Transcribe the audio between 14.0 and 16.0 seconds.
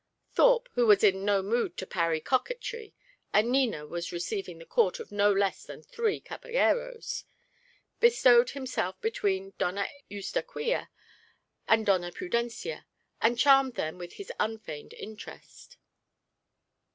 his unfeigned interest.